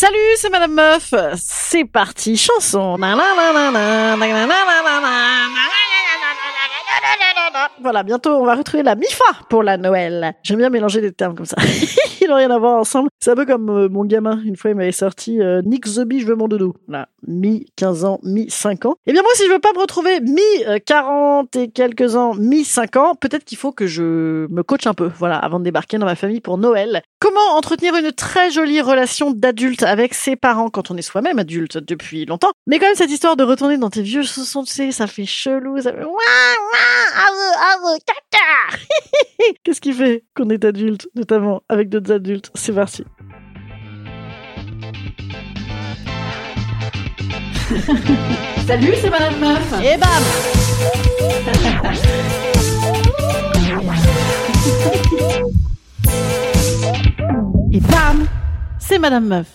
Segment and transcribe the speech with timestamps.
[0.00, 1.12] Salut, c'est Madame Meuf.
[1.34, 2.96] C'est parti, chanson.
[7.80, 10.34] Voilà, bientôt on va retrouver la MIFA pour la Noël.
[10.42, 11.56] J'aime bien mélanger des termes comme ça.
[12.20, 13.08] Ils n'ont rien à voir ensemble.
[13.20, 14.40] C'est un peu comme euh, mon gamin.
[14.44, 16.74] Une fois, il m'avait sorti euh, Nick Zobi, je veux mon dodo.
[16.88, 18.96] Là, mi 15 ans, mi 5 ans.
[19.06, 20.42] Eh bien moi, si je veux pas me retrouver mi
[20.84, 24.94] 40 et quelques ans, mi 5 ans, peut-être qu'il faut que je me coach un
[24.94, 25.10] peu.
[25.18, 27.02] Voilà, avant de débarquer dans ma famille pour Noël.
[27.20, 31.78] Comment entretenir une très jolie relation d'adulte avec ses parents quand on est soi-même adulte
[31.78, 32.52] depuis longtemps?
[32.66, 35.26] Mais quand même, cette histoire de retourner dans tes vieux chaussons, tu sais, ça fait
[35.26, 36.87] chelou, ça fait ouah, ouah,
[39.64, 42.50] Qu'est-ce qui fait qu'on est adulte, notamment avec d'autres adultes?
[42.54, 43.04] C'est parti.
[48.66, 49.72] Salut, c'est Madame Meuf.
[49.82, 50.22] Et bam
[57.72, 58.26] Et bam
[58.78, 59.46] C'est Madame Meuf.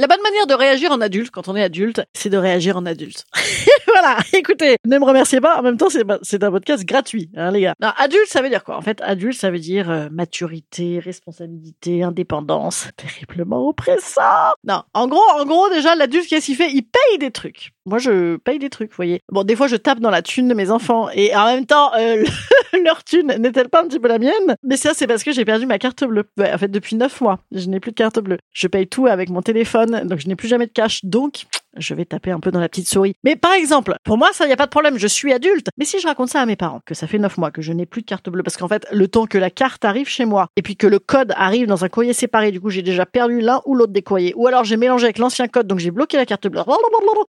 [0.00, 2.86] La bonne manière de réagir en adulte, quand on est adulte, c'est de réagir en
[2.86, 3.26] adulte.
[3.86, 7.60] voilà, écoutez, ne me remerciez pas, en même temps, c'est, un podcast gratuit, hein, les
[7.60, 7.74] gars.
[7.82, 8.78] Non, adulte, ça veut dire quoi?
[8.78, 14.54] En fait, adulte, ça veut dire euh, maturité, responsabilité, indépendance, terriblement oppressant.
[14.64, 16.70] Non, en gros, en gros, déjà, l'adulte, qu'est-ce qu'il fait?
[16.70, 17.74] Il paye des trucs.
[17.86, 19.20] Moi, je paye des trucs, voyez.
[19.30, 21.92] Bon, des fois, je tape dans la thune de mes enfants, et en même temps,
[21.94, 22.24] euh,
[22.84, 24.56] leur thune n'est-elle pas un petit peu la mienne?
[24.62, 26.24] Mais ça, c'est parce que j'ai perdu ma carte bleue.
[26.38, 28.38] En fait, depuis neuf mois, je n'ai plus de carte bleue.
[28.52, 31.04] Je paye tout avec mon téléphone, donc je n'ai plus jamais de cash.
[31.04, 31.46] Donc,
[31.76, 33.14] je vais taper un peu dans la petite souris.
[33.24, 35.68] Mais par exemple, pour moi, ça, y a pas de problème, je suis adulte.
[35.78, 37.72] Mais si je raconte ça à mes parents, que ça fait neuf mois que je
[37.72, 40.24] n'ai plus de carte bleue, parce qu'en fait, le temps que la carte arrive chez
[40.24, 43.06] moi, et puis que le code arrive dans un courrier séparé, du coup, j'ai déjà
[43.06, 44.32] perdu l'un ou l'autre des courriers.
[44.36, 46.62] Ou alors j'ai mélangé avec l'ancien code, donc j'ai bloqué la carte bleue.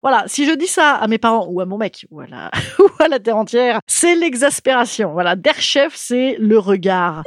[0.02, 2.50] Voilà, si je dis ça à mes parents, ou à mon mec, ou à la,
[2.78, 5.12] ou à la terre entière, c'est l'exaspération.
[5.12, 7.22] Voilà, Der Chef, c'est le regard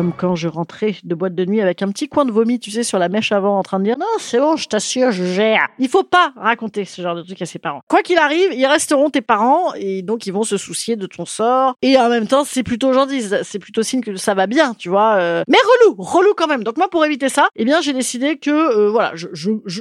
[0.00, 2.70] comme quand je rentrais de boîte de nuit avec un petit coin de vomi, tu
[2.70, 5.24] sais, sur la mèche avant, en train de dire non, c'est bon, je t'assure, je
[5.24, 5.68] gère.
[5.78, 7.82] Il faut pas raconter ce genre de truc à ses parents.
[7.86, 11.26] Quoi qu'il arrive, ils resteront tes parents et donc ils vont se soucier de ton
[11.26, 11.74] sort.
[11.82, 14.88] Et en même temps, c'est plutôt gentil, c'est plutôt signe que ça va bien, tu
[14.88, 15.16] vois.
[15.16, 15.44] euh.
[15.48, 16.64] Mais relou, relou quand même.
[16.64, 19.12] Donc moi, pour éviter ça, eh bien, j'ai décidé que euh, voilà,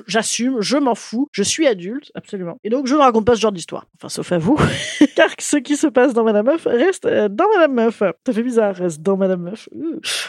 [0.06, 2.58] j'assume, je m'en fous, je suis adulte, absolument.
[2.66, 3.86] Et donc je ne raconte pas ce genre d'histoire.
[3.96, 4.58] Enfin, sauf à vous,
[5.16, 8.00] car ce qui se passe dans Madame Meuf reste euh, dans Madame Meuf.
[8.00, 9.70] Ça fait bizarre, reste dans Madame Meuf.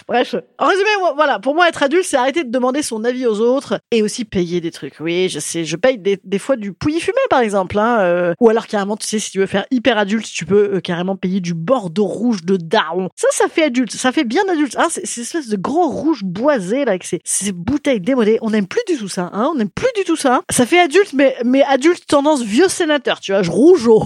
[0.08, 3.40] Bref, en résumé, voilà, pour moi être adulte, c'est arrêter de demander son avis aux
[3.40, 4.94] autres et aussi payer des trucs.
[5.00, 8.48] Oui, je sais, je paye des, fois du pouilly fumé par exemple, hein, euh, ou
[8.48, 11.40] alors carrément, tu sais, si tu veux faire hyper adulte, tu peux euh, carrément payer
[11.40, 13.08] du bordeaux rouge de daron.
[13.16, 14.76] Ça, ça fait adulte, ça fait bien adulte.
[14.76, 18.38] Hein, c'est c'est espèce de gros rouge boisé là, avec ces, bouteilles démodées.
[18.42, 20.42] On n'aime plus du tout ça, hein, on n'aime plus du tout ça.
[20.50, 24.04] Ça fait adulte, mais mais adulte tendance vieux sénateur, tu vois, je rougeau.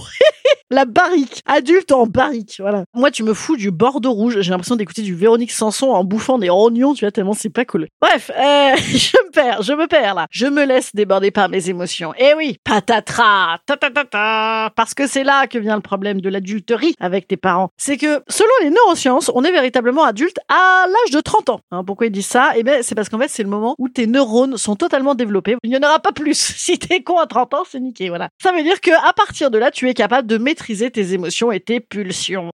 [0.75, 1.41] La barrique.
[1.47, 2.83] Adulte en barrique, voilà.
[2.95, 4.41] Moi, tu me fous du bordeaux rouge.
[4.41, 7.65] J'ai l'impression d'écouter du Véronique Sanson en bouffant des oignons, tu vois, tellement c'est pas
[7.65, 7.87] cool.
[8.03, 10.27] Bref, euh, je me perds, je me perds là.
[10.33, 12.13] Je me laisse déborder par mes émotions.
[12.19, 14.73] Eh oui, patatras, ta ta ta ta.
[14.75, 17.69] Parce que c'est là que vient le problème de l'adulterie avec tes parents.
[17.77, 21.61] C'est que, selon les neurosciences, on est véritablement adulte à l'âge de 30 ans.
[21.71, 22.51] Hein, pourquoi ils disent ça?
[22.57, 25.55] Eh ben, c'est parce qu'en fait, c'est le moment où tes neurones sont totalement développés.
[25.63, 26.35] Il n'y en aura pas plus.
[26.65, 28.31] Si t'es con à 30 ans, c'est niqué, voilà.
[28.43, 31.53] Ça veut dire que, à partir de là, tu es capable de maîtriser tes émotions
[31.53, 32.51] et tes pulsions.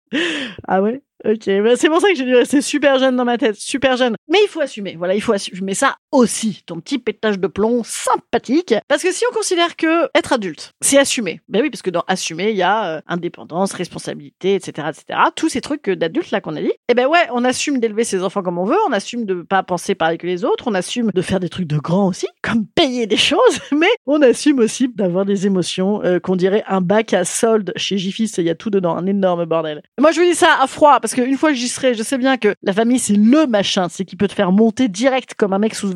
[0.66, 1.02] Ah ouais?
[1.24, 3.96] Ok, bah c'est pour ça que j'ai dû rester super jeune dans ma tête, super
[3.98, 4.16] jeune.
[4.28, 7.82] Mais il faut assumer, voilà, il faut assumer ça aussi ton petit pétage de plomb
[7.84, 8.74] sympathique.
[8.88, 11.40] Parce que si on considère que être adulte, c'est assumer.
[11.48, 15.20] Ben oui, parce que dans assumer, il y a euh, indépendance, responsabilité, etc., etc.
[15.34, 16.72] Tous ces trucs d'adultes là qu'on a dit.
[16.88, 19.62] Eh ben ouais, on assume d'élever ses enfants comme on veut, on assume de pas
[19.62, 22.66] penser pareil que les autres, on assume de faire des trucs de grands aussi, comme
[22.66, 27.12] payer des choses, mais on assume aussi d'avoir des émotions euh, qu'on dirait un bac
[27.14, 29.82] à solde chez Jiffy, il y a tout dedans, un énorme bordel.
[30.00, 32.18] Moi je vous dis ça à froid parce qu'une fois que j'y serai, je sais
[32.18, 35.52] bien que la famille c'est le machin, c'est qui peut te faire monter direct comme
[35.52, 35.92] un mec sous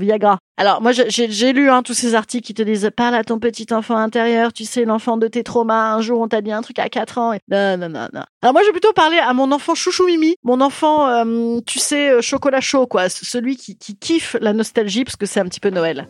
[0.56, 3.66] Alors moi j'ai lu hein, tous ces articles qui te disent parle à ton petit
[3.72, 6.78] enfant intérieur, tu sais l'enfant de tes traumas, un jour on t'a dit un truc
[6.78, 7.32] à 4 ans.
[7.32, 7.40] Et...
[7.50, 8.22] Non non non non.
[8.42, 11.78] Alors moi je vais plutôt parler à mon enfant chouchou mimi, mon enfant euh, tu
[11.78, 15.46] sais euh, chocolat chaud quoi, celui qui, qui kiffe la nostalgie parce que c'est un
[15.46, 16.06] petit peu Noël.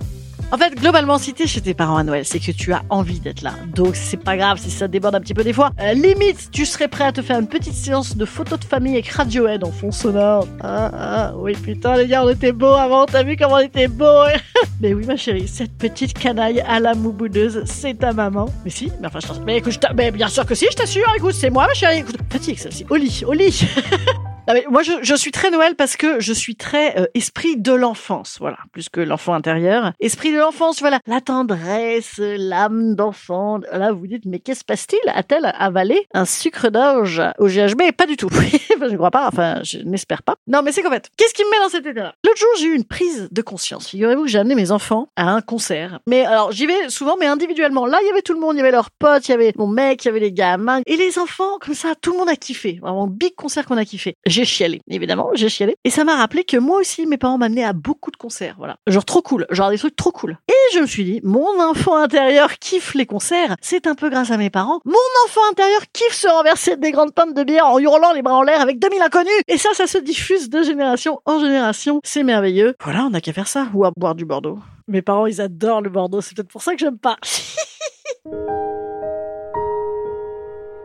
[0.52, 3.18] En fait, globalement, si t'es chez tes parents à Noël, c'est que tu as envie
[3.18, 3.54] d'être là.
[3.74, 5.70] Donc, c'est pas grave si ça déborde un petit peu des fois.
[5.80, 8.92] Euh, limite, tu serais prêt à te faire une petite séance de photos de famille
[8.94, 10.46] avec Radiohead en fond sonore.
[10.60, 13.06] Ah, ah, oui, putain, les gars, on était beaux avant.
[13.06, 14.24] T'as vu comment on était beaux
[14.80, 18.46] Mais oui, ma chérie, cette petite canaille à la mouboudeuse, c'est ta maman.
[18.64, 21.06] Mais si, mais enfin, je Mais écoute, je mais bien sûr que si, je t'assure.
[21.16, 21.98] Écoute, c'est moi, ma chérie.
[21.98, 22.86] Écoute, fatigue, si.
[22.88, 23.66] Au lit, au lit.
[24.70, 28.36] moi, je, je, suis très Noël parce que je suis très euh, esprit de l'enfance,
[28.40, 29.92] voilà, plus que l'enfant intérieur.
[30.00, 33.60] Esprit de l'enfance, voilà, la tendresse, l'âme d'enfant.
[33.72, 35.10] Là, vous dites, mais qu'est-ce passe-t-il?
[35.10, 38.28] A-t-elle avalé un sucre d'orge au GHB Pas du tout.
[38.80, 40.34] je ne crois pas, enfin, je n'espère pas.
[40.46, 42.14] Non, mais c'est qu'en fait, qu'est-ce qui me met dans cet état-là?
[42.24, 43.88] L'autre jour, j'ai eu une prise de conscience.
[43.88, 46.00] Figurez-vous que j'ai amené mes enfants à un concert.
[46.06, 47.86] Mais alors, j'y vais souvent, mais individuellement.
[47.86, 49.52] Là, il y avait tout le monde, il y avait leurs potes, il y avait
[49.56, 50.82] mon mec, il y avait les gamins.
[50.86, 52.78] Et les enfants, comme ça, tout le monde a kiffé.
[52.82, 54.82] Vraiment, big concert qu'on a kiffé j'ai chialé.
[54.90, 55.76] Évidemment, j'ai chialé.
[55.84, 58.56] Et ça m'a rappelé que moi aussi, mes parents m'amenaient à beaucoup de concerts.
[58.58, 58.76] Voilà.
[58.88, 59.46] Genre trop cool.
[59.50, 60.38] Genre des trucs trop cool.
[60.48, 63.54] Et je me suis dit, mon enfant intérieur kiffe les concerts.
[63.60, 64.80] C'est un peu grâce à mes parents.
[64.84, 64.94] Mon
[65.26, 68.42] enfant intérieur kiffe se renverser des grandes pintes de bière en hurlant les bras en
[68.42, 69.30] l'air avec 2000 inconnus.
[69.46, 72.00] Et ça, ça se diffuse de génération en génération.
[72.02, 72.74] C'est merveilleux.
[72.82, 73.68] Voilà, on n'a qu'à faire ça.
[73.72, 74.58] Ou à boire du Bordeaux.
[74.88, 76.20] Mes parents, ils adorent le Bordeaux.
[76.20, 77.16] C'est peut-être pour ça que j'aime pas.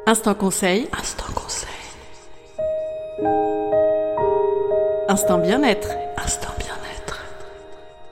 [0.05, 0.87] Instant conseil.
[0.93, 1.18] Instant conseil.
[5.07, 5.98] Instant bien-être.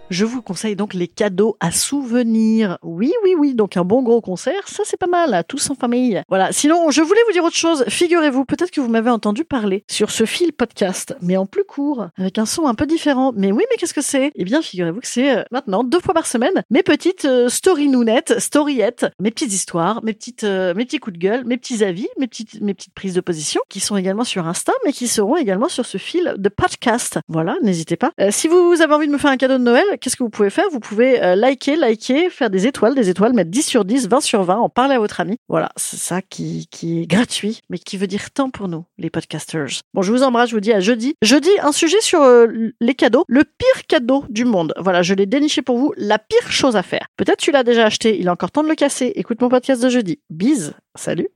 [0.09, 2.77] Je vous conseille donc les cadeaux à souvenir.
[2.81, 3.53] Oui, oui, oui.
[3.53, 6.23] Donc un bon gros concert, ça c'est pas mal, tous en famille.
[6.29, 6.53] Voilà.
[6.53, 7.83] Sinon, je voulais vous dire autre chose.
[7.89, 12.07] Figurez-vous, peut-être que vous m'avez entendu parler sur ce fil podcast, mais en plus court,
[12.17, 13.33] avec un son un peu différent.
[13.35, 14.31] Mais oui, mais qu'est-ce que c'est?
[14.35, 17.89] Eh bien, figurez-vous que c'est euh, maintenant deux fois par semaine mes petites euh, story
[17.89, 21.83] nounettes, storyettes, mes petites histoires, mes petites, euh, mes petits coups de gueule, mes petits
[21.83, 25.09] avis, mes petites, mes petites prises de position, qui sont également sur Insta, mais qui
[25.09, 27.19] seront également sur ce fil de podcast.
[27.27, 28.13] Voilà, n'hésitez pas.
[28.29, 30.49] si vous avez envie de me faire un cadeau de Noël, qu'est-ce que vous pouvez
[30.49, 30.65] faire?
[30.71, 34.21] Vous pouvez euh, liker, liker, faire des étoiles, des étoiles, mettre 10 sur 10, 20
[34.21, 35.37] sur 20, en parler à votre ami.
[35.49, 39.81] Voilà, c'est ça qui, est gratuit, mais qui veut dire tant pour nous, les podcasters.
[39.93, 41.15] Bon, je vous embrasse, je vous dis à jeudi.
[41.21, 42.47] Jeudi, un sujet sur euh,
[42.79, 43.25] les cadeaux.
[43.27, 44.73] Le pire cadeau du monde.
[44.77, 45.93] Voilà, je l'ai déniché pour vous.
[45.97, 47.07] La pire chose à faire.
[47.17, 49.11] Peut-être tu l'as déjà acheté, il est encore temps de le casser.
[49.15, 50.19] Écoute mon podcast de jeudi.
[50.29, 51.29] Bise, salut